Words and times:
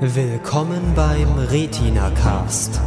Willkommen 0.00 0.92
beim 0.96 1.38
Retina 1.52 2.10
Cast. 2.10 2.80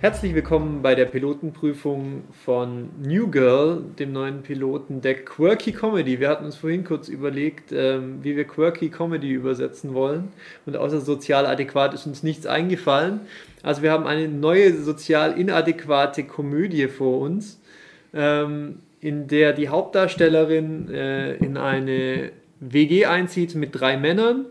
Herzlich 0.00 0.34
willkommen 0.34 0.82
bei 0.82 0.96
der 0.96 1.04
Pilotenprüfung 1.04 2.24
von 2.44 2.90
New 3.00 3.30
Girl, 3.30 3.84
dem 4.00 4.12
neuen 4.12 4.42
Piloten 4.42 5.00
der 5.00 5.24
Quirky 5.24 5.70
Comedy. 5.70 6.18
Wir 6.18 6.28
hatten 6.30 6.46
uns 6.46 6.56
vorhin 6.56 6.82
kurz 6.82 7.08
überlegt, 7.08 7.70
ähm, 7.70 8.18
wie 8.22 8.36
wir 8.36 8.44
Quirky 8.44 8.88
Comedy 8.88 9.30
übersetzen 9.30 9.94
wollen. 9.94 10.32
Und 10.66 10.76
außer 10.76 11.00
sozial 11.00 11.46
adäquat 11.46 11.94
ist 11.94 12.06
uns 12.06 12.24
nichts 12.24 12.44
eingefallen. 12.44 13.20
Also 13.62 13.82
wir 13.82 13.92
haben 13.92 14.08
eine 14.08 14.26
neue 14.26 14.74
sozial 14.74 15.38
inadäquate 15.38 16.24
Komödie 16.24 16.88
vor 16.88 17.20
uns, 17.20 17.60
ähm, 18.12 18.80
in 19.00 19.28
der 19.28 19.52
die 19.52 19.68
Hauptdarstellerin 19.68 20.90
äh, 20.90 21.34
in 21.36 21.56
eine 21.56 22.32
WG 22.60 23.06
einzieht 23.06 23.54
mit 23.54 23.70
drei 23.72 23.96
Männern. 23.96 24.46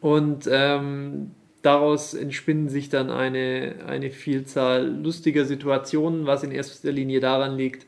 Und 0.00 0.48
ähm, 0.50 1.30
daraus 1.62 2.14
entspinnen 2.14 2.68
sich 2.68 2.88
dann 2.88 3.10
eine, 3.10 3.76
eine 3.86 4.10
Vielzahl 4.10 4.86
lustiger 4.86 5.44
Situationen, 5.44 6.26
was 6.26 6.42
in 6.42 6.50
erster 6.50 6.90
Linie 6.90 7.20
daran 7.20 7.56
liegt, 7.56 7.86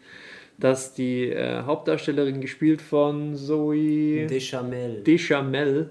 dass 0.58 0.94
die 0.94 1.28
äh, 1.30 1.62
Hauptdarstellerin 1.62 2.40
gespielt 2.40 2.80
von 2.80 3.34
Zoe 3.34 4.26
Deschamel. 4.26 5.02
Deschamel 5.02 5.90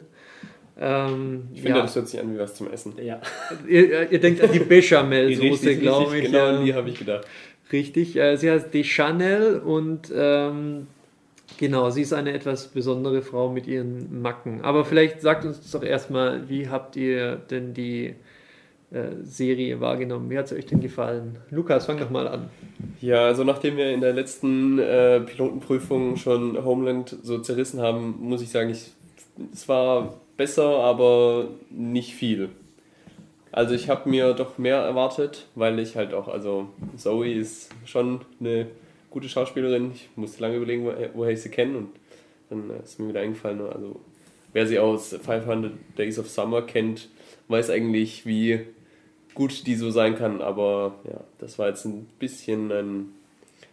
ähm, 0.80 1.44
Ich 1.53 1.62
finde, 1.62 1.78
ja. 1.78 1.84
das 1.84 1.95
hört 1.95 2.08
sich 2.08 2.20
an 2.20 2.34
wie 2.34 2.40
was 2.40 2.55
zum 2.55 2.72
Essen. 2.72 2.94
Ja. 3.03 3.22
ihr, 3.67 4.12
ihr 4.12 4.20
denkt 4.20 4.42
an 4.42 4.52
die 4.52 4.59
Bechamel-Soße, 4.59 5.76
glaube 5.78 6.17
ich. 6.17 6.26
Genau 6.26 6.38
ja. 6.38 6.58
an 6.58 6.66
die 6.66 6.73
habe 6.73 6.90
ich 6.90 6.98
gedacht. 6.98 7.28
Richtig, 7.72 8.16
äh, 8.16 8.38
sie 8.38 8.50
heißt 8.50 8.73
Deschanel 8.73 9.59
und 9.59 10.12
ähm, 10.16 10.88
genau, 11.58 11.90
sie 11.90 12.02
ist 12.02 12.14
eine 12.14 12.34
etwas 12.34 12.68
besondere 12.68 13.22
Frau 13.22 13.50
mit 13.50 13.68
ihren 13.68 14.22
Macken. 14.22 14.62
Aber 14.62 14.86
vielleicht 14.86 15.22
sagt 15.22 15.46
uns 15.46 15.72
doch 15.72 15.84
erstmal, 15.84 16.50
wie 16.50 16.70
habt 16.70 16.95
ihr 16.95 17.36
denn 17.36 17.73
die 17.73 18.16
äh, 18.92 19.16
Serie 19.23 19.82
wahrgenommen? 19.82 20.30
Wie 20.30 20.38
hat 20.38 20.45
es 20.45 20.54
euch 20.54 20.66
denn 20.66 20.82
gefallen? 20.82 21.38
Lukas, 21.50 21.86
fang 21.86 21.98
doch 21.98 22.10
mal 22.10 22.28
an. 22.28 22.50
Ja, 23.02 23.26
also 23.26 23.44
nachdem 23.44 23.78
wir 23.78 23.92
in 23.92 24.02
der 24.02 24.14
letzten 24.14 24.78
äh, 24.80 25.20
Pilotenprüfung 25.22 26.18
schon 26.18 26.64
Homeland 26.64 27.18
so 27.23 27.40
zerrissen 27.40 27.82
haben, 27.82 28.16
muss 28.20 28.42
ich 28.42 28.50
sagen, 28.50 28.70
ich, 28.70 28.92
es 29.52 29.67
war 29.67 30.20
besser, 30.38 30.80
aber 30.80 31.48
nicht 31.70 32.14
viel. 32.14 32.50
Also 33.52 33.76
ich 33.76 33.90
habe 33.90 34.10
mir 34.10 34.34
doch 34.34 34.58
mehr 34.58 34.78
erwartet, 34.78 35.45
weil 35.56 35.78
ich 35.80 35.95
halt 35.95 36.14
auch, 36.14 36.28
also 36.28 36.67
Zoe 36.98 37.34
ist 37.34 37.70
schon 37.86 38.22
eine 38.40 38.67
gute 39.14 39.30
Schauspielerin. 39.30 39.92
Ich 39.94 40.09
musste 40.16 40.42
lange 40.42 40.58
überlegen, 40.58 40.86
woher, 41.14 41.31
ich 41.31 41.42
sie 41.42 41.50
kenne 41.50 41.78
und 41.78 41.89
dann 42.50 42.69
äh, 42.72 42.83
ist 42.83 43.00
mir 43.00 43.09
wieder 43.09 43.22
eingefallen, 43.22 43.61
also 43.61 44.02
wer 44.52 44.67
sie 44.67 44.80
aus 44.80 45.09
500 45.09 45.72
Days 45.97 46.17
of 46.20 46.30
Summer 46.30 46.64
kennt, 46.64 47.09
weiß 47.47 47.70
eigentlich, 47.70 48.25
wie 48.25 48.61
gut 49.36 49.66
die 49.67 49.75
so 49.75 49.92
sein 49.92 50.16
kann, 50.16 50.42
aber 50.42 50.95
ja, 51.05 51.23
das 51.38 51.59
war 51.59 51.70
jetzt 51.70 51.86
ein 51.86 52.08
bisschen 52.20 52.72
ein 52.72 53.14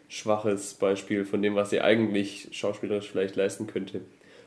schwaches 0.09 0.75
Beispiel 0.75 1.25
von 1.25 1.43
dem, 1.43 1.55
was 1.55 1.71
sie 1.71 1.81
eigentlich 1.81 2.49
schauspielerisch 2.53 3.11
vielleicht 3.11 3.37
leisten 3.37 3.67
könnte. 3.67 4.03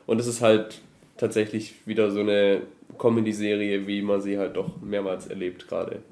Und 0.06 0.20
es 0.20 0.26
ist 0.26 0.42
halt 0.42 0.80
tatsächlich 1.16 1.74
wieder 1.86 2.10
so 2.10 2.20
eine 2.20 2.62
Comedy-Serie, 2.98 3.86
wie 3.86 4.02
man 4.02 4.20
sie 4.20 4.38
halt 4.38 4.56
doch 4.56 4.80
mehrmals 4.80 5.26
erlebt 5.26 5.66
gerade. 5.66 6.02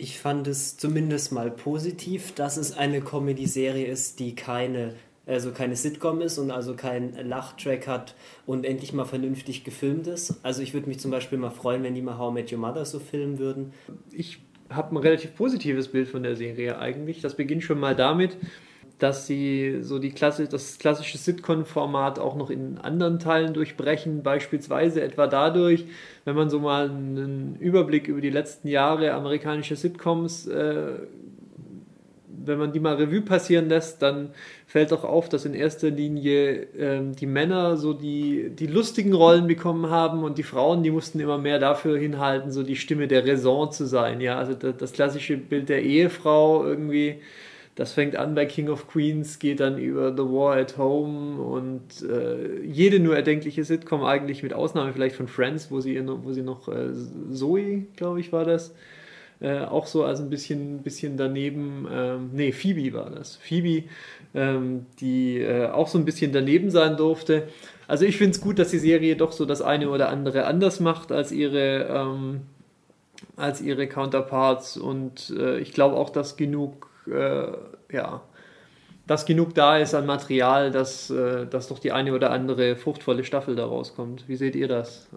Ich 0.00 0.20
fand 0.20 0.46
es 0.46 0.76
zumindest 0.76 1.32
mal 1.32 1.50
positiv, 1.50 2.32
dass 2.32 2.56
es 2.56 2.76
eine 2.76 3.00
Comedy-Serie 3.00 3.84
ist, 3.86 4.20
die 4.20 4.36
keine, 4.36 4.94
also 5.26 5.50
keine 5.50 5.74
Sitcom 5.74 6.20
ist 6.20 6.38
und 6.38 6.52
also 6.52 6.74
keinen 6.74 7.14
Lachtrack 7.28 7.88
hat 7.88 8.14
und 8.46 8.64
endlich 8.64 8.92
mal 8.92 9.06
vernünftig 9.06 9.64
gefilmt 9.64 10.06
ist. 10.06 10.36
Also 10.44 10.62
ich 10.62 10.72
würde 10.72 10.88
mich 10.88 11.00
zum 11.00 11.10
Beispiel 11.10 11.36
mal 11.36 11.50
freuen, 11.50 11.82
wenn 11.82 11.96
die 11.96 12.02
mal 12.02 12.16
How 12.16 12.30
I 12.30 12.34
Met 12.34 12.52
Your 12.52 12.60
Mother 12.60 12.84
so 12.84 13.00
filmen 13.00 13.40
würden. 13.40 13.72
Ich 14.12 14.38
habe 14.70 14.94
ein 14.94 14.98
relativ 14.98 15.34
positives 15.34 15.88
Bild 15.88 16.08
von 16.08 16.22
der 16.22 16.36
Serie 16.36 16.78
eigentlich. 16.78 17.20
Das 17.20 17.34
beginnt 17.34 17.64
schon 17.64 17.80
mal 17.80 17.96
damit, 17.96 18.36
dass 18.98 19.26
sie 19.26 19.78
so 19.82 19.98
die 19.98 20.10
Klasse, 20.10 20.48
das 20.48 20.78
klassische 20.78 21.18
Sitcom-Format 21.18 22.18
auch 22.18 22.34
noch 22.34 22.50
in 22.50 22.78
anderen 22.78 23.18
Teilen 23.18 23.54
durchbrechen, 23.54 24.22
beispielsweise 24.22 25.02
etwa 25.02 25.26
dadurch, 25.26 25.84
wenn 26.24 26.34
man 26.34 26.50
so 26.50 26.58
mal 26.58 26.90
einen 26.90 27.56
Überblick 27.60 28.08
über 28.08 28.20
die 28.20 28.30
letzten 28.30 28.68
Jahre 28.68 29.12
amerikanischer 29.12 29.76
Sitcoms, 29.76 30.46
äh, 30.48 30.94
wenn 32.44 32.58
man 32.58 32.72
die 32.72 32.80
mal 32.80 32.94
Revue 32.94 33.20
passieren 33.20 33.68
lässt, 33.68 34.02
dann 34.02 34.30
fällt 34.66 34.92
auch 34.92 35.04
auf, 35.04 35.28
dass 35.28 35.44
in 35.44 35.54
erster 35.54 35.90
Linie 35.90 36.66
ähm, 36.78 37.14
die 37.14 37.26
Männer 37.26 37.76
so 37.76 37.92
die, 37.92 38.50
die 38.50 38.66
lustigen 38.66 39.12
Rollen 39.12 39.46
bekommen 39.46 39.90
haben 39.90 40.24
und 40.24 40.38
die 40.38 40.42
Frauen, 40.42 40.82
die 40.82 40.90
mussten 40.90 41.20
immer 41.20 41.38
mehr 41.38 41.58
dafür 41.58 41.98
hinhalten, 41.98 42.50
so 42.50 42.62
die 42.62 42.76
Stimme 42.76 43.06
der 43.06 43.26
Raison 43.26 43.70
zu 43.70 43.86
sein. 43.86 44.20
Ja, 44.20 44.38
also 44.38 44.54
das, 44.54 44.76
das 44.76 44.92
klassische 44.92 45.36
Bild 45.36 45.68
der 45.68 45.82
Ehefrau 45.82 46.64
irgendwie 46.64 47.20
das 47.78 47.92
fängt 47.92 48.16
an 48.16 48.34
bei 48.34 48.44
King 48.44 48.70
of 48.70 48.88
Queens, 48.88 49.38
geht 49.38 49.60
dann 49.60 49.78
über 49.78 50.10
The 50.10 50.24
War 50.24 50.56
at 50.56 50.78
Home 50.78 51.40
und 51.40 52.02
äh, 52.02 52.60
jede 52.64 52.98
nur 52.98 53.14
erdenkliche 53.14 53.62
Sitcom 53.62 54.02
eigentlich 54.02 54.42
mit 54.42 54.52
Ausnahme 54.52 54.92
vielleicht 54.92 55.14
von 55.14 55.28
Friends, 55.28 55.70
wo 55.70 55.80
sie, 55.80 56.02
wo 56.04 56.32
sie 56.32 56.42
noch 56.42 56.66
äh, 56.66 56.90
Zoe, 57.30 57.84
glaube 57.94 58.18
ich, 58.18 58.32
war 58.32 58.44
das, 58.44 58.74
äh, 59.38 59.60
auch 59.60 59.86
so 59.86 60.02
als 60.02 60.18
ein 60.18 60.28
bisschen, 60.28 60.82
bisschen 60.82 61.16
daneben, 61.16 61.86
ähm, 61.88 62.30
nee, 62.32 62.50
Phoebe 62.50 62.92
war 62.94 63.10
das. 63.10 63.36
Phoebe, 63.36 63.84
ähm, 64.34 64.86
die 64.98 65.38
äh, 65.38 65.68
auch 65.68 65.86
so 65.86 65.98
ein 65.98 66.04
bisschen 66.04 66.32
daneben 66.32 66.72
sein 66.72 66.96
durfte. 66.96 67.46
Also 67.86 68.04
ich 68.06 68.16
finde 68.16 68.32
es 68.32 68.40
gut, 68.40 68.58
dass 68.58 68.70
die 68.70 68.80
Serie 68.80 69.14
doch 69.14 69.30
so 69.30 69.44
das 69.44 69.62
eine 69.62 69.88
oder 69.90 70.08
andere 70.08 70.46
anders 70.46 70.80
macht 70.80 71.12
als 71.12 71.30
ihre, 71.30 71.84
ähm, 71.84 72.40
als 73.36 73.60
ihre 73.60 73.86
Counterparts 73.86 74.76
und 74.76 75.32
äh, 75.38 75.60
ich 75.60 75.70
glaube 75.70 75.94
auch, 75.94 76.10
dass 76.10 76.36
genug 76.36 76.87
äh, 77.10 77.52
ja, 77.92 78.22
dass 79.06 79.24
genug 79.24 79.54
da 79.54 79.78
ist 79.78 79.94
an 79.94 80.06
Material, 80.06 80.70
dass, 80.70 81.10
äh, 81.10 81.46
dass 81.46 81.68
doch 81.68 81.78
die 81.78 81.92
eine 81.92 82.12
oder 82.12 82.30
andere 82.30 82.76
fruchtvolle 82.76 83.24
Staffel 83.24 83.56
da 83.56 83.64
rauskommt. 83.64 84.28
Wie 84.28 84.36
seht 84.36 84.54
ihr 84.54 84.68
das? 84.68 85.08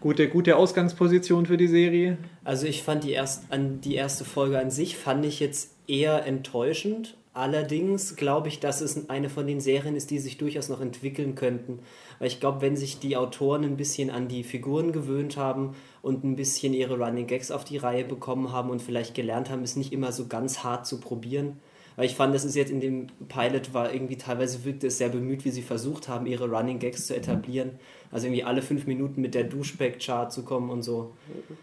Gute, 0.00 0.28
gute 0.28 0.56
Ausgangsposition 0.56 1.46
für 1.46 1.56
die 1.56 1.68
Serie? 1.68 2.18
Also 2.44 2.66
ich 2.66 2.82
fand 2.82 3.04
die, 3.04 3.12
erst, 3.12 3.50
an, 3.50 3.80
die 3.80 3.94
erste 3.94 4.24
Folge 4.24 4.58
an 4.58 4.70
sich, 4.70 4.96
fand 4.96 5.24
ich 5.24 5.40
jetzt 5.40 5.70
eher 5.88 6.26
enttäuschend. 6.26 7.16
Allerdings 7.36 8.16
glaube 8.16 8.48
ich, 8.48 8.60
dass 8.60 8.80
es 8.80 9.10
eine 9.10 9.28
von 9.28 9.46
den 9.46 9.60
Serien 9.60 9.94
ist, 9.94 10.10
die 10.10 10.18
sich 10.18 10.38
durchaus 10.38 10.70
noch 10.70 10.80
entwickeln 10.80 11.34
könnten. 11.34 11.80
Weil 12.18 12.28
ich 12.28 12.40
glaube, 12.40 12.62
wenn 12.62 12.78
sich 12.78 12.98
die 12.98 13.14
Autoren 13.14 13.62
ein 13.62 13.76
bisschen 13.76 14.08
an 14.08 14.26
die 14.26 14.42
Figuren 14.42 14.90
gewöhnt 14.90 15.36
haben 15.36 15.76
und 16.00 16.24
ein 16.24 16.34
bisschen 16.34 16.72
ihre 16.72 16.96
Running 16.96 17.26
Gags 17.26 17.50
auf 17.50 17.62
die 17.62 17.76
Reihe 17.76 18.06
bekommen 18.06 18.52
haben 18.52 18.70
und 18.70 18.80
vielleicht 18.80 19.14
gelernt 19.14 19.50
haben, 19.50 19.62
es 19.64 19.76
nicht 19.76 19.92
immer 19.92 20.12
so 20.12 20.28
ganz 20.28 20.64
hart 20.64 20.86
zu 20.86 20.98
probieren. 20.98 21.60
Weil 21.96 22.04
ich 22.04 22.14
fand, 22.14 22.34
das 22.34 22.44
ist 22.44 22.54
jetzt 22.54 22.70
in 22.70 22.80
dem 22.80 23.06
Pilot 23.28 23.72
war 23.72 23.92
irgendwie 23.92 24.16
teilweise 24.16 24.64
wirkte 24.64 24.88
es 24.88 24.98
sehr 24.98 25.08
bemüht, 25.08 25.46
wie 25.46 25.50
sie 25.50 25.62
versucht 25.62 26.08
haben, 26.08 26.26
ihre 26.26 26.48
Running 26.48 26.78
Gags 26.78 27.06
zu 27.06 27.16
etablieren. 27.16 27.70
Also 28.12 28.26
irgendwie 28.26 28.44
alle 28.44 28.60
fünf 28.60 28.86
Minuten 28.86 29.22
mit 29.22 29.34
der 29.34 29.44
Duschback-Chart 29.44 30.30
zu 30.30 30.44
kommen 30.44 30.68
und 30.68 30.82
so. 30.82 31.14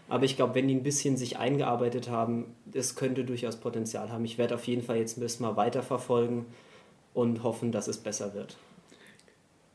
Aber 0.08 0.24
ich 0.24 0.34
glaube, 0.36 0.56
wenn 0.56 0.66
die 0.66 0.74
ein 0.74 0.82
bisschen 0.82 1.16
sich 1.16 1.38
eingearbeitet 1.38 2.10
haben, 2.10 2.46
das 2.66 2.96
könnte 2.96 3.24
durchaus 3.24 3.56
Potenzial 3.56 4.10
haben. 4.10 4.24
Ich 4.24 4.36
werde 4.36 4.56
auf 4.56 4.66
jeden 4.66 4.82
Fall 4.82 4.96
jetzt 4.96 5.16
ein 5.16 5.20
bisschen 5.20 5.46
mal 5.46 5.56
weiterverfolgen 5.56 6.46
und 7.14 7.44
hoffen, 7.44 7.70
dass 7.70 7.86
es 7.86 7.98
besser 7.98 8.34
wird. 8.34 8.56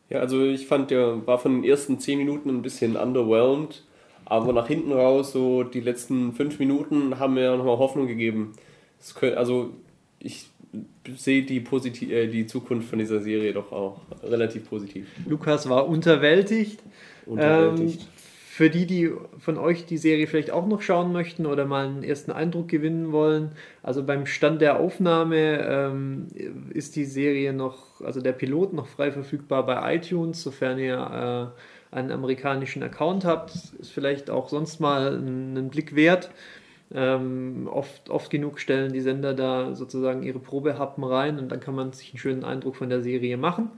Ja, 0.09 0.19
also 0.19 0.43
ich 0.43 0.67
fand, 0.67 0.91
der 0.91 1.25
war 1.25 1.37
von 1.37 1.61
den 1.61 1.63
ersten 1.63 1.99
zehn 1.99 2.17
Minuten 2.17 2.49
ein 2.49 2.61
bisschen 2.61 2.97
underwhelmed, 2.97 3.85
aber 4.25 4.51
nach 4.53 4.67
hinten 4.67 4.91
raus, 4.91 5.31
so 5.31 5.63
die 5.63 5.81
letzten 5.81 6.33
fünf 6.33 6.59
Minuten, 6.59 7.17
haben 7.19 7.35
mir 7.35 7.55
nochmal 7.55 7.77
Hoffnung 7.77 8.07
gegeben. 8.07 8.53
Es 8.99 9.15
könnt, 9.15 9.37
also 9.37 9.71
ich 10.19 10.49
sehe 11.15 11.43
die, 11.43 11.59
positiv, 11.59 12.11
äh, 12.11 12.27
die 12.27 12.45
Zukunft 12.45 12.89
von 12.89 12.99
dieser 12.99 13.21
Serie 13.21 13.53
doch 13.53 13.71
auch 13.71 14.01
relativ 14.23 14.69
positiv. 14.69 15.07
Lukas 15.27 15.67
war 15.67 15.87
unterwältigt. 15.87 16.81
Unterwältigt. 17.25 18.01
Ähm, 18.01 18.07
für 18.59 18.69
die, 18.69 18.85
die 18.85 19.09
von 19.37 19.57
euch 19.57 19.85
die 19.85 19.97
Serie 19.97 20.27
vielleicht 20.27 20.51
auch 20.51 20.67
noch 20.67 20.81
schauen 20.81 21.13
möchten 21.13 21.45
oder 21.45 21.65
mal 21.65 21.87
einen 21.87 22.03
ersten 22.03 22.29
Eindruck 22.29 22.67
gewinnen 22.67 23.13
wollen, 23.13 23.53
also 23.83 24.03
beim 24.03 24.25
Stand 24.25 24.59
der 24.59 24.81
Aufnahme 24.81 25.65
ähm, 25.65 26.27
ist 26.73 26.97
die 26.97 27.05
Serie 27.05 27.53
noch, 27.53 28.01
also 28.01 28.19
der 28.19 28.33
Pilot 28.33 28.73
noch 28.73 28.87
frei 28.87 29.13
verfügbar 29.13 29.65
bei 29.65 29.95
iTunes, 29.95 30.43
sofern 30.43 30.77
ihr 30.77 31.53
äh, 31.93 31.95
einen 31.95 32.11
amerikanischen 32.11 32.83
Account 32.83 33.23
habt, 33.23 33.55
ist 33.79 33.91
vielleicht 33.93 34.29
auch 34.29 34.49
sonst 34.49 34.81
mal 34.81 35.15
einen 35.15 35.69
Blick 35.69 35.95
wert. 35.95 36.29
Ähm, 36.93 37.69
oft, 37.71 38.09
oft 38.09 38.31
genug 38.31 38.59
stellen 38.59 38.93
die 38.93 39.01
Sender 39.01 39.33
da 39.35 39.75
sozusagen 39.75 40.23
ihre 40.23 40.39
Probehappen 40.39 41.03
rein 41.03 41.37
und 41.37 41.49
dann 41.49 41.59
kann 41.59 41.75
man 41.75 41.93
sich 41.93 42.11
einen 42.11 42.19
schönen 42.19 42.43
Eindruck 42.43 42.75
von 42.75 42.89
der 42.89 43.01
Serie 43.01 43.37
machen. 43.37 43.69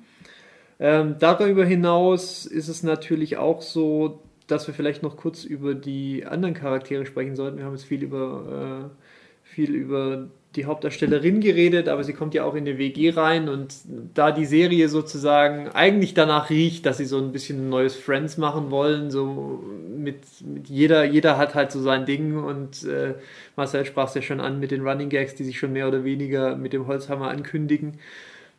Ähm, 0.79 1.17
darüber 1.19 1.65
hinaus 1.65 2.45
ist 2.45 2.69
es 2.69 2.83
natürlich 2.83 3.37
auch 3.37 3.61
so, 3.61 4.21
dass 4.47 4.67
wir 4.67 4.73
vielleicht 4.73 5.03
noch 5.03 5.17
kurz 5.17 5.43
über 5.43 5.75
die 5.75 6.25
anderen 6.25 6.53
Charaktere 6.53 7.05
sprechen 7.05 7.35
sollten. 7.35 7.57
Wir 7.57 7.65
haben 7.65 7.73
jetzt 7.73 7.85
viel 7.85 8.01
über, 8.01 8.89
äh, 8.91 9.30
viel 9.51 9.75
über 9.75 10.27
die 10.55 10.65
Hauptdarstellerin 10.65 11.39
geredet, 11.39 11.87
aber 11.87 12.03
sie 12.03 12.13
kommt 12.13 12.33
ja 12.33 12.43
auch 12.43 12.55
in 12.55 12.67
eine 12.67 12.77
WG 12.77 13.11
rein 13.11 13.47
und 13.47 13.73
da 14.13 14.31
die 14.31 14.45
Serie 14.45 14.89
sozusagen 14.89 15.69
eigentlich 15.69 16.13
danach 16.13 16.49
riecht, 16.49 16.85
dass 16.85 16.97
sie 16.97 17.05
so 17.05 17.19
ein 17.19 17.31
bisschen 17.31 17.67
ein 17.67 17.69
neues 17.69 17.95
Friends 17.95 18.37
machen 18.37 18.69
wollen, 18.69 19.11
so 19.11 19.63
mit, 19.95 20.17
mit 20.45 20.67
jeder, 20.67 21.05
jeder 21.05 21.37
hat 21.37 21.55
halt 21.55 21.71
so 21.71 21.81
sein 21.81 22.05
Ding 22.05 22.37
und 22.37 22.83
äh, 22.83 23.13
Marcel 23.55 23.85
sprach 23.85 24.09
es 24.09 24.15
ja 24.15 24.21
schon 24.21 24.41
an 24.41 24.59
mit 24.59 24.71
den 24.71 24.85
Running 24.85 25.09
Gags, 25.09 25.35
die 25.35 25.45
sich 25.45 25.57
schon 25.57 25.71
mehr 25.71 25.87
oder 25.87 26.03
weniger 26.03 26.57
mit 26.57 26.73
dem 26.73 26.85
Holzhammer 26.85 27.29
ankündigen. 27.29 27.99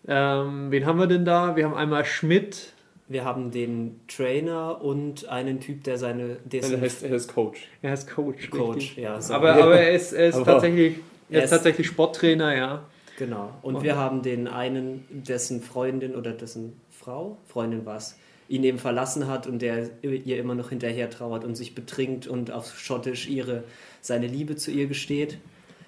Ähm, 0.09 0.71
wen 0.71 0.87
haben 0.87 0.99
wir 0.99 1.07
denn 1.07 1.27
da? 1.27 1.57
Wir 1.57 1.67
haben 1.67 1.75
einmal 1.75 2.07
Schmidt. 2.07 2.73
Wir 3.13 3.25
haben 3.25 3.51
den 3.51 4.01
Trainer 4.09 4.81
und 4.83 5.29
einen 5.29 5.61
Typ, 5.61 5.85
der 5.85 5.99
seine. 5.99 6.37
Der 6.45 6.63
er, 6.63 6.81
heißt, 6.81 7.03
er 7.03 7.11
ist 7.15 7.33
Coach. 7.33 7.69
Er 7.83 7.95
ist 7.95 8.09
Coach. 8.11 8.51
Coach, 8.51 8.77
richtig. 8.77 8.97
ja. 8.97 9.21
So. 9.21 9.35
Aber, 9.35 9.53
aber 9.55 9.79
er 9.81 9.93
ist, 9.93 10.13
er 10.13 10.29
ist 10.29 10.37
Aber- 10.37 10.45
tatsächlich. 10.47 10.97
Er 11.31 11.39
Er 11.39 11.45
ist 11.45 11.51
tatsächlich 11.51 11.87
Sporttrainer, 11.87 12.55
ja. 12.55 12.85
Genau. 13.19 13.51
Und 13.63 13.77
Und- 13.77 13.83
wir 13.85 13.97
haben 13.97 14.23
den 14.23 14.49
einen, 14.49 15.05
dessen 15.11 15.61
Freundin 15.63 16.15
oder 16.15 16.33
dessen 16.33 16.75
Frau, 16.91 17.37
Freundin 17.47 17.85
war 17.87 17.97
es, 17.97 18.17
ihn 18.49 18.65
eben 18.65 18.79
verlassen 18.79 19.27
hat 19.29 19.47
und 19.47 19.63
der 19.63 19.89
ihr 20.03 20.39
immer 20.39 20.55
noch 20.55 20.69
hinterher 20.71 21.09
trauert 21.09 21.45
und 21.45 21.55
sich 21.55 21.75
betrinkt 21.75 22.27
und 22.27 22.51
auf 22.51 22.79
Schottisch 22.79 23.29
ihre, 23.29 23.65
seine 24.03 24.27
Liebe 24.27 24.57
zu 24.57 24.71
ihr 24.71 24.87
gesteht. 24.87 25.39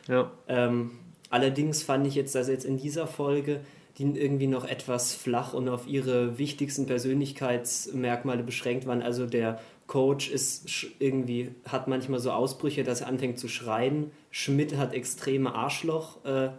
ja. 0.09 0.31
Ähm, 0.49 0.93
allerdings 1.31 1.83
fand 1.83 2.07
ich 2.07 2.15
jetzt, 2.15 2.35
dass 2.35 2.49
jetzt 2.49 2.65
in 2.65 2.79
dieser 2.79 3.07
Folge 3.07 3.61
die 3.99 4.05
irgendwie 4.19 4.47
noch 4.47 4.65
etwas 4.65 5.15
flach 5.15 5.55
und 5.55 5.69
auf 5.69 5.87
ihre 5.87 6.39
wichtigsten 6.39 6.87
Persönlichkeitsmerkmale 6.87 8.43
beschränkt 8.43 8.87
waren. 8.87 9.03
Also 9.03 9.27
der 9.27 9.61
Coach 9.87 10.31
ist 10.31 10.87
irgendwie, 10.99 11.51
hat 11.69 11.89
manchmal 11.89 12.19
so 12.19 12.33
Ausbrüche, 12.33 12.85
dass 12.85 13.03
er 13.03 13.07
anfängt 13.07 13.39
zu 13.39 13.49
schreien. 13.49 14.11
Schmidt 14.31 14.77
hat 14.77 14.95
extreme 14.95 15.55
Arschloch. 15.55 16.25
Äh, 16.25 16.51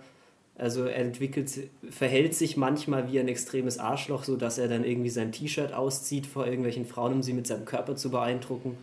also 0.58 0.86
er 0.86 0.96
entwickelt, 0.96 1.52
verhält 1.90 2.34
sich 2.34 2.56
manchmal 2.56 3.12
wie 3.12 3.20
ein 3.20 3.28
extremes 3.28 3.78
Arschloch, 3.78 4.24
so 4.24 4.38
dass 4.38 4.58
er 4.58 4.70
dann 4.70 4.86
irgendwie 4.86 5.10
sein 5.10 5.34
T-Shirt 5.34 5.74
auszieht 5.74 6.26
vor 6.26 6.46
irgendwelchen 6.46 6.86
Frauen, 6.86 7.14
um 7.14 7.24
sie 7.24 7.34
mit 7.34 7.48
seinem 7.48 7.66
Körper 7.66 7.98
zu 7.98 8.10
beeindrucken. 8.10 8.78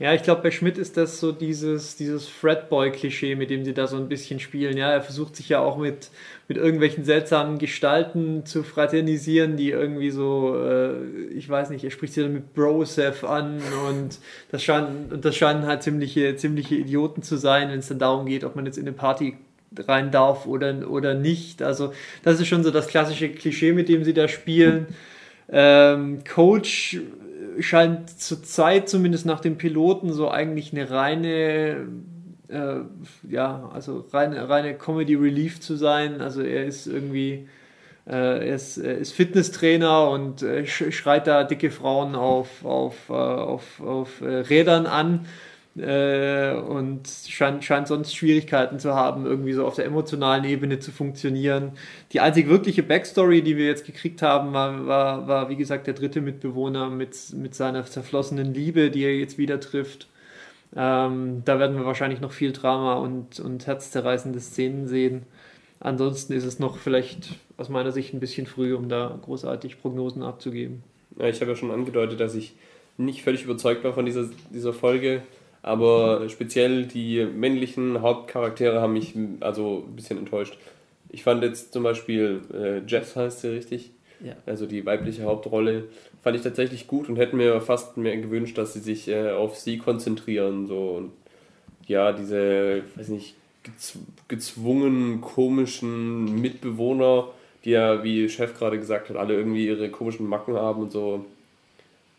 Ja, 0.00 0.12
ich 0.12 0.24
glaube, 0.24 0.42
bei 0.42 0.50
Schmidt 0.50 0.76
ist 0.76 0.96
das 0.96 1.20
so 1.20 1.30
dieses, 1.30 1.94
dieses 1.94 2.26
Fredboy-Klischee, 2.26 3.36
mit 3.36 3.48
dem 3.48 3.64
sie 3.64 3.74
da 3.74 3.86
so 3.86 3.96
ein 3.96 4.08
bisschen 4.08 4.40
spielen. 4.40 4.76
Ja, 4.76 4.90
er 4.90 5.02
versucht 5.02 5.36
sich 5.36 5.48
ja 5.50 5.60
auch 5.60 5.78
mit, 5.78 6.10
mit 6.48 6.56
irgendwelchen 6.56 7.04
seltsamen 7.04 7.58
Gestalten 7.58 8.44
zu 8.44 8.64
fraternisieren, 8.64 9.56
die 9.56 9.70
irgendwie 9.70 10.10
so, 10.10 10.60
äh, 10.60 10.96
ich 11.32 11.48
weiß 11.48 11.70
nicht, 11.70 11.84
er 11.84 11.92
spricht 11.92 12.12
sie 12.12 12.22
dann 12.22 12.32
mit 12.32 12.54
Broseph 12.54 13.22
an 13.22 13.60
und 13.88 14.18
das 14.50 14.64
scheinen, 14.64 15.12
und 15.12 15.24
das 15.24 15.36
scheinen 15.36 15.64
halt 15.64 15.84
ziemliche, 15.84 16.34
ziemliche 16.34 16.74
Idioten 16.74 17.22
zu 17.22 17.36
sein, 17.36 17.70
wenn 17.70 17.78
es 17.78 17.88
dann 17.88 18.00
darum 18.00 18.26
geht, 18.26 18.42
ob 18.42 18.56
man 18.56 18.66
jetzt 18.66 18.78
in 18.78 18.88
eine 18.88 18.96
Party 18.96 19.36
rein 19.78 20.10
darf 20.10 20.46
oder, 20.46 20.90
oder 20.90 21.14
nicht. 21.14 21.62
Also, 21.62 21.92
das 22.24 22.40
ist 22.40 22.48
schon 22.48 22.64
so 22.64 22.72
das 22.72 22.88
klassische 22.88 23.28
Klischee, 23.28 23.72
mit 23.72 23.88
dem 23.88 24.02
sie 24.02 24.14
da 24.14 24.26
spielen. 24.26 24.88
Ähm, 25.48 26.24
Coach 26.24 26.98
scheint 27.60 28.10
zur 28.10 28.42
Zeit, 28.42 28.88
zumindest 28.88 29.26
nach 29.26 29.40
dem 29.40 29.56
Piloten, 29.56 30.12
so 30.12 30.30
eigentlich 30.30 30.72
eine 30.72 30.90
reine, 30.90 31.88
äh, 32.48 32.76
ja, 33.28 33.70
also 33.72 34.04
reine, 34.12 34.48
reine 34.48 34.74
Comedy 34.74 35.14
Relief 35.14 35.60
zu 35.60 35.76
sein. 35.76 36.20
Also 36.20 36.42
er 36.42 36.64
ist 36.64 36.86
irgendwie, 36.86 37.48
äh, 38.06 38.48
er, 38.48 38.54
ist, 38.54 38.78
er 38.78 38.98
ist 38.98 39.12
Fitnesstrainer 39.12 40.10
und 40.10 40.42
äh, 40.42 40.62
sch- 40.62 40.92
schreit 40.92 41.26
da 41.26 41.44
dicke 41.44 41.70
Frauen 41.70 42.14
auf, 42.14 42.64
auf, 42.64 43.08
äh, 43.08 43.12
auf, 43.12 43.80
auf 43.80 44.20
äh, 44.20 44.26
Rädern 44.26 44.86
an 44.86 45.26
äh, 45.76 46.52
und 46.54 47.08
scheint, 47.08 47.64
scheint 47.64 47.88
sonst 47.88 48.14
Schwierigkeiten 48.14 48.78
zu 48.78 48.94
haben, 48.94 49.26
irgendwie 49.26 49.52
so 49.52 49.66
auf 49.66 49.74
der 49.74 49.86
emotionalen 49.86 50.44
Ebene 50.44 50.78
zu 50.78 50.92
funktionieren. 50.92 51.72
Die 52.12 52.20
einzig 52.20 52.48
wirkliche 52.48 52.82
Backstory, 52.82 53.42
die 53.42 53.56
wir 53.56 53.66
jetzt 53.66 53.86
gekriegt 53.86 54.22
haben, 54.22 54.52
war, 54.52 54.86
war, 54.86 55.26
war 55.26 55.48
wie 55.48 55.56
gesagt, 55.56 55.86
der 55.86 55.94
dritte 55.94 56.20
Mitbewohner 56.20 56.90
mit, 56.90 57.16
mit 57.34 57.54
seiner 57.54 57.84
zerflossenen 57.84 58.54
Liebe, 58.54 58.90
die 58.90 59.04
er 59.04 59.16
jetzt 59.16 59.38
wieder 59.38 59.60
trifft. 59.60 60.08
Ähm, 60.76 61.42
da 61.44 61.58
werden 61.58 61.76
wir 61.76 61.84
wahrscheinlich 61.84 62.20
noch 62.20 62.32
viel 62.32 62.52
Drama 62.52 62.94
und, 62.94 63.40
und 63.40 63.66
herzzerreißende 63.66 64.40
Szenen 64.40 64.86
sehen. 64.86 65.22
Ansonsten 65.80 66.32
ist 66.32 66.44
es 66.44 66.58
noch 66.58 66.78
vielleicht 66.78 67.34
aus 67.56 67.68
meiner 67.68 67.92
Sicht 67.92 68.14
ein 68.14 68.20
bisschen 68.20 68.46
früh, 68.46 68.74
um 68.74 68.88
da 68.88 69.18
großartig 69.22 69.80
Prognosen 69.80 70.22
abzugeben. 70.22 70.82
Ja, 71.18 71.26
ich 71.26 71.40
habe 71.40 71.52
ja 71.52 71.56
schon 71.56 71.70
angedeutet, 71.70 72.20
dass 72.20 72.34
ich 72.34 72.54
nicht 72.96 73.22
völlig 73.22 73.44
überzeugt 73.44 73.84
war 73.84 73.92
von 73.92 74.06
dieser, 74.06 74.28
dieser 74.50 74.72
Folge, 74.72 75.22
aber 75.64 76.28
speziell 76.28 76.84
die 76.86 77.24
männlichen 77.24 78.02
Hauptcharaktere 78.02 78.80
haben 78.80 78.92
mich 78.92 79.14
also 79.40 79.84
ein 79.88 79.96
bisschen 79.96 80.18
enttäuscht. 80.18 80.58
Ich 81.10 81.22
fand 81.22 81.42
jetzt 81.42 81.72
zum 81.72 81.82
Beispiel 81.82 82.42
äh, 82.52 82.80
Jess 82.86 83.16
heißt 83.16 83.40
sie 83.40 83.48
richtig, 83.48 83.90
Ja. 84.24 84.34
also 84.46 84.66
die 84.66 84.84
weibliche 84.84 85.24
Hauptrolle, 85.24 85.84
fand 86.22 86.36
ich 86.36 86.42
tatsächlich 86.42 86.86
gut 86.86 87.08
und 87.08 87.16
hätte 87.16 87.36
mir 87.36 87.60
fast 87.60 87.96
mehr 87.96 88.16
gewünscht, 88.16 88.58
dass 88.58 88.74
sie 88.74 88.80
sich 88.80 89.08
äh, 89.08 89.30
auf 89.30 89.56
sie 89.56 89.78
konzentrieren. 89.78 90.66
So 90.66 90.90
und 90.96 91.12
ja, 91.86 92.12
diese, 92.12 92.82
weiß 92.96 93.08
nicht, 93.08 93.34
gezw 93.62 93.98
gezwungen 94.28 95.20
komischen 95.20 96.40
Mitbewohner, 96.40 97.28
die 97.64 97.70
ja, 97.70 98.04
wie 98.04 98.28
Chef 98.28 98.58
gerade 98.58 98.78
gesagt 98.78 99.08
hat, 99.08 99.16
alle 99.16 99.34
irgendwie 99.34 99.66
ihre 99.66 99.88
komischen 99.90 100.26
Macken 100.28 100.54
haben 100.56 100.82
und 100.82 100.92
so. 100.92 101.24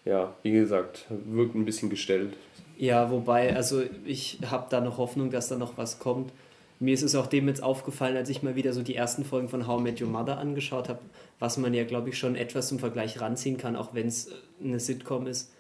Ja, 0.06 0.34
wie 0.44 0.52
gesagt, 0.52 1.06
wirkt 1.26 1.56
ein 1.56 1.66
bisschen 1.66 1.90
gestellt. 1.90 2.34
Ja, 2.78 3.10
wobei, 3.12 3.56
also 3.56 3.84
ich 4.06 4.40
habe 4.50 4.68
da 4.70 4.82
noch 4.82 4.98
Hoffnung, 4.98 5.32
dass 5.32 5.48
da 5.48 5.58
noch 5.58 5.78
was 5.78 6.00
kommt. 6.00 6.32
Mir 6.80 6.94
ist 6.94 7.04
es 7.04 7.16
auch 7.16 7.28
dem 7.28 7.48
jetzt 7.48 7.64
aufgefallen, 7.64 8.18
als 8.18 8.30
ich 8.30 8.44
mal 8.44 8.56
wieder 8.56 8.74
so 8.74 8.82
die 8.82 8.96
ersten 8.96 9.24
Folgen 9.24 9.48
von 9.48 9.66
How 9.66 9.80
I 9.80 9.84
Met 9.84 10.02
Your 10.02 10.10
Mother 10.10 10.38
angeschaut 10.38 10.90
habe, 10.90 11.00
was 11.40 11.58
man 11.58 11.74
ja, 11.74 11.86
glaube 11.86 12.10
ich, 12.10 12.18
schon 12.18 12.36
etwas 12.36 12.68
zum 12.68 12.80
Vergleich 12.80 13.22
ranziehen 13.22 13.58
kann, 13.58 13.78
auch 13.78 13.94
wenn 13.94 14.08
es 14.08 14.30
eine 14.62 14.80
Sitcom 14.80 15.26
ist. 15.26 15.52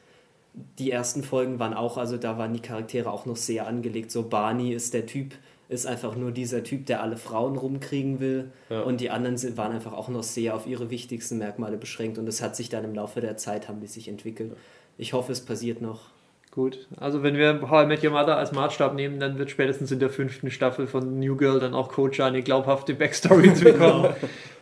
Die 0.77 0.91
ersten 0.91 1.23
Folgen 1.23 1.57
waren 1.57 1.73
auch, 1.73 1.97
also 1.97 2.17
da 2.17 2.37
waren 2.37 2.53
die 2.53 2.61
Charaktere 2.61 3.11
auch 3.11 3.25
noch 3.25 3.37
sehr 3.37 3.65
angelegt. 3.67 4.11
So 4.11 4.23
Barney 4.23 4.73
ist 4.73 4.93
der 4.93 5.05
Typ, 5.05 5.35
ist 5.69 5.85
einfach 5.85 6.15
nur 6.15 6.31
dieser 6.31 6.63
Typ, 6.63 6.85
der 6.85 7.01
alle 7.01 7.17
Frauen 7.17 7.57
rumkriegen 7.57 8.19
will. 8.19 8.51
Ja. 8.69 8.81
Und 8.81 8.99
die 9.01 9.09
anderen 9.09 9.37
sind, 9.37 9.57
waren 9.57 9.71
einfach 9.71 9.93
auch 9.93 10.09
noch 10.09 10.23
sehr 10.23 10.53
auf 10.55 10.67
ihre 10.67 10.89
wichtigsten 10.89 11.37
Merkmale 11.37 11.77
beschränkt. 11.77 12.17
Und 12.17 12.27
es 12.27 12.41
hat 12.41 12.55
sich 12.55 12.69
dann 12.69 12.83
im 12.83 12.93
Laufe 12.93 13.21
der 13.21 13.37
Zeit, 13.37 13.67
haben 13.67 13.79
die 13.79 13.87
sich 13.87 14.07
entwickelt. 14.07 14.55
Ich 14.97 15.13
hoffe, 15.13 15.31
es 15.31 15.41
passiert 15.41 15.81
noch. 15.81 16.14
Gut, 16.55 16.87
also 16.95 17.21
wenn 17.21 17.35
wir 17.35 17.69
How 17.69 17.83
I 17.83 17.85
Met 17.85 18.01
Your 18.01 18.11
Mother 18.11 18.37
als 18.37 18.53
Maßstab 18.53 18.93
nehmen, 18.93 19.19
dann 19.19 19.37
wird 19.37 19.51
spätestens 19.51 19.91
in 19.91 19.99
der 19.99 20.09
fünften 20.09 20.49
Staffel 20.49 20.87
von 20.87 21.19
New 21.19 21.35
Girl 21.35 21.59
dann 21.59 21.73
auch 21.73 21.89
Coach 21.89 22.21
eine 22.21 22.41
glaubhafte 22.41 22.93
Backstory 22.93 23.53
zu 23.53 23.65
bekommen. 23.65 24.15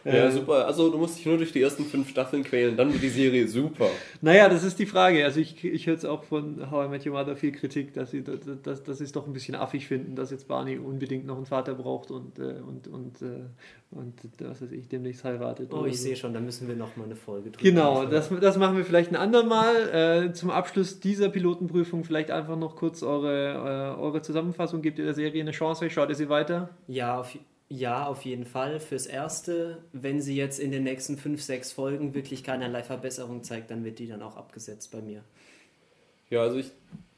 Ja, 0.05 0.11
Äh, 0.27 0.31
super. 0.31 0.65
Also 0.65 0.89
du 0.89 0.97
musst 0.97 1.17
dich 1.17 1.25
nur 1.25 1.37
durch 1.37 1.51
die 1.51 1.61
ersten 1.61 1.85
fünf 1.85 2.09
Staffeln 2.09 2.43
quälen, 2.43 2.75
dann 2.75 2.91
wird 2.91 3.01
die 3.03 3.09
Serie 3.09 3.47
super. 3.47 3.87
Naja, 4.21 4.49
das 4.49 4.63
ist 4.63 4.77
die 4.79 4.85
Frage. 4.85 5.23
Also 5.23 5.39
ich, 5.39 5.63
ich 5.63 5.87
höre 5.87 5.93
jetzt 5.93 6.05
auch 6.05 6.23
von 6.23 6.69
How 6.71 6.87
I 6.87 6.89
Met 6.89 7.05
Your 7.05 7.13
Mother 7.13 7.35
viel 7.35 7.51
Kritik, 7.53 7.93
dass 7.93 8.11
sie 8.11 8.23
dass, 8.23 8.83
dass, 8.83 8.97
sie 8.97 9.03
es 9.03 9.11
doch 9.13 9.25
ein 9.27 9.33
bisschen 9.33 9.55
affig 9.55 9.87
finden, 9.87 10.15
dass 10.15 10.31
jetzt 10.31 10.47
Barney 10.47 10.77
unbedingt 10.77 11.25
noch 11.25 11.37
einen 11.37 11.45
Vater 11.45 11.73
braucht 11.73 12.11
und, 12.11 12.37
äh, 12.39 12.55
und, 12.67 12.87
und, 12.87 13.21
äh, 13.21 13.45
und 13.91 14.13
was 14.39 14.61
weiß 14.61 14.71
ich, 14.71 14.87
demnächst 14.89 15.23
heiratet. 15.23 15.71
Oh, 15.73 15.85
ich 15.85 15.97
so. 15.97 16.03
sehe 16.03 16.15
schon, 16.15 16.33
da 16.33 16.39
müssen 16.39 16.67
wir 16.67 16.75
noch 16.75 16.95
mal 16.97 17.05
eine 17.05 17.15
Folge 17.15 17.51
drüber 17.51 17.63
Genau, 17.63 17.93
machen. 18.01 18.11
das, 18.11 18.29
das 18.41 18.57
machen 18.57 18.75
wir 18.75 18.83
vielleicht 18.85 19.11
ein 19.11 19.15
andermal. 19.15 20.25
Äh, 20.27 20.33
zum 20.33 20.49
Abschluss 20.49 20.99
dieser 20.99 21.29
Pilotenprüfung 21.29 22.03
vielleicht 22.03 22.29
einfach 22.31 22.57
noch 22.57 22.75
kurz 22.75 23.03
eure, 23.03 23.95
äh, 23.97 24.01
eure 24.01 24.21
Zusammenfassung. 24.21 24.81
Gebt 24.81 24.99
ihr 24.99 25.05
der 25.05 25.13
Serie 25.13 25.41
eine 25.41 25.51
Chance? 25.51 25.89
Schaut 25.89 26.09
ihr 26.09 26.15
sie 26.15 26.27
weiter? 26.29 26.69
Ja, 26.87 27.19
auf, 27.19 27.37
ja, 27.69 28.05
auf 28.05 28.23
jeden 28.23 28.45
Fall. 28.45 28.79
Fürs 28.79 29.05
Erste, 29.05 29.79
wenn 29.93 30.21
sie 30.21 30.35
jetzt 30.35 30.59
in 30.59 30.71
den 30.71 30.83
nächsten 30.83 31.17
fünf, 31.17 31.41
sechs 31.41 31.71
Folgen 31.71 32.13
wirklich 32.13 32.43
keinerlei 32.43 32.83
Verbesserung 32.83 33.43
zeigt, 33.43 33.71
dann 33.71 33.83
wird 33.83 33.99
die 33.99 34.07
dann 34.07 34.21
auch 34.21 34.35
abgesetzt 34.35 34.91
bei 34.91 35.01
mir. 35.01 35.23
Ja, 36.29 36.41
also 36.41 36.57
ich, 36.57 36.71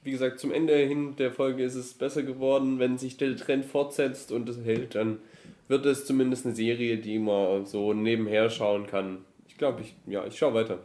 wie 0.03 0.11
gesagt, 0.11 0.39
zum 0.39 0.51
Ende 0.51 0.75
hin 0.75 1.15
der 1.17 1.31
Folge 1.31 1.63
ist 1.63 1.75
es 1.75 1.93
besser 1.93 2.23
geworden. 2.23 2.79
Wenn 2.79 2.97
sich 2.97 3.17
der 3.17 3.35
Trend 3.35 3.65
fortsetzt 3.65 4.31
und 4.31 4.47
es 4.47 4.57
hält, 4.63 4.95
dann 4.95 5.19
wird 5.67 5.85
es 5.85 6.05
zumindest 6.05 6.45
eine 6.45 6.55
Serie, 6.55 6.97
die 6.97 7.19
man 7.19 7.65
so 7.65 7.93
nebenher 7.93 8.49
schauen 8.49 8.87
kann. 8.87 9.25
Ich 9.55 9.59
glaube, 9.59 9.83
ich, 9.83 9.95
ja, 10.05 10.25
ich 10.25 10.37
schaue 10.37 10.53
weiter. 10.53 10.79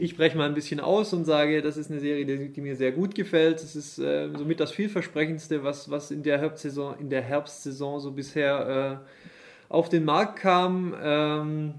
Ich 0.00 0.16
breche 0.16 0.36
mal 0.36 0.48
ein 0.48 0.54
bisschen 0.54 0.80
aus 0.80 1.12
und 1.12 1.24
sage, 1.24 1.62
das 1.62 1.76
ist 1.76 1.92
eine 1.92 2.00
Serie, 2.00 2.26
die, 2.26 2.48
die 2.48 2.60
mir 2.60 2.74
sehr 2.74 2.90
gut 2.90 3.14
gefällt. 3.14 3.62
Es 3.62 3.76
ist 3.76 4.00
äh, 4.00 4.28
somit 4.36 4.58
das 4.58 4.72
vielversprechendste, 4.72 5.62
was, 5.62 5.92
was 5.92 6.10
in, 6.10 6.24
der 6.24 6.40
Herbstsaison, 6.40 6.98
in 6.98 7.08
der 7.08 7.22
Herbstsaison 7.22 8.00
so 8.00 8.10
bisher 8.10 9.04
äh, 9.06 9.72
auf 9.72 9.88
den 9.90 10.04
Markt 10.04 10.40
kam. 10.40 10.96
Ähm, 11.00 11.74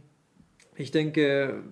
ich 0.78 0.92
denke, 0.92 1.64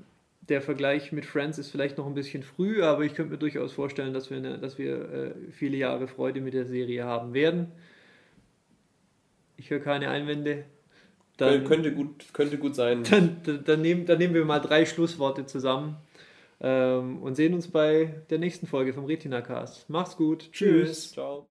der 0.50 0.62
Vergleich 0.62 1.14
mit 1.14 1.26
Friends 1.26 1.58
ist 1.58 1.72
vielleicht 1.72 1.98
noch 1.98 2.06
ein 2.06 2.14
bisschen 2.14 2.44
früh, 2.44 2.84
aber 2.84 3.04
ich 3.04 3.14
könnte 3.14 3.32
mir 3.32 3.38
durchaus 3.38 3.72
vorstellen, 3.72 4.14
dass 4.14 4.30
wir, 4.30 4.40
eine, 4.40 4.60
dass 4.60 4.78
wir 4.78 5.10
äh, 5.10 5.34
viele 5.54 5.78
Jahre 5.78 6.10
Freude 6.10 6.42
mit 6.42 6.54
der 6.54 6.66
Serie 6.66 7.06
haben 7.06 7.34
werden. 7.34 7.72
Ich 9.56 9.70
höre 9.70 9.80
keine 9.80 10.10
Einwände. 10.10 10.66
Dann, 11.38 11.66
könnte, 11.66 11.92
gut, 11.92 12.34
könnte 12.34 12.58
gut 12.58 12.76
sein. 12.76 13.04
dann, 13.10 13.38
dann, 13.44 13.64
dann, 13.66 13.82
nehmen, 13.82 14.06
dann 14.06 14.18
nehmen 14.18 14.34
wir 14.34 14.46
mal 14.46 14.60
drei 14.60 14.86
Schlussworte 14.86 15.46
zusammen 15.46 15.98
ähm, 16.62 17.22
und 17.22 17.36
sehen 17.36 17.54
uns 17.54 17.68
bei 17.68 18.22
der 18.30 18.40
nächsten 18.40 18.68
Folge 18.68 18.94
vom 18.94 19.06
Retina 19.06 19.42
Cast. 19.42 19.90
Mach's 19.90 20.16
gut. 20.16 20.50
Tschüss. 20.52 21.12
Ciao. 21.12 21.44